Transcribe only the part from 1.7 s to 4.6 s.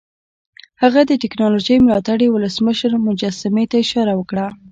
ملاتړي ولسمشر مجسمې ته اشاره وکړه